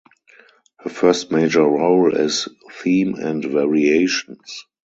Her 0.79 0.89
first 0.89 1.29
major 1.31 1.61
role 1.61 2.15
is 2.15 2.47
"Theme 2.81 3.13
and 3.19 3.45
Variations". 3.45 4.65